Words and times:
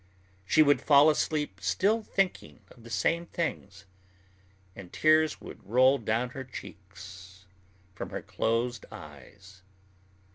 She 0.47 0.63
would 0.63 0.81
fall 0.81 1.11
asleep 1.11 1.59
still 1.61 2.01
thinking 2.01 2.61
of 2.71 2.81
the 2.83 2.89
same 2.89 3.27
things, 3.27 3.85
and 4.75 4.91
tears 4.91 5.39
would 5.39 5.63
roll 5.63 5.99
down 5.99 6.31
her 6.31 6.43
cheeks 6.43 7.45
from 7.93 8.09
her 8.09 8.23
closed 8.23 8.87
eyes. 8.91 9.61